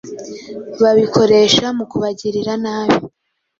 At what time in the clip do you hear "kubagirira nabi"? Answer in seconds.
1.91-3.03